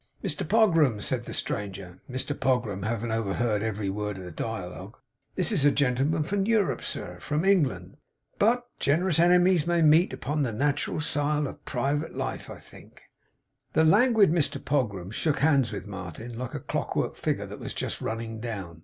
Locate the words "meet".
9.83-10.11